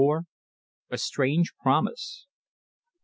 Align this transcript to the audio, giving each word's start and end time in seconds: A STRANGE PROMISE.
A 0.89 0.97
STRANGE 0.97 1.53
PROMISE. 1.61 2.25